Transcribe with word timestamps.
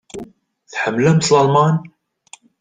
Tḥemmlemt 0.71 1.31
Lalman? 1.33 1.75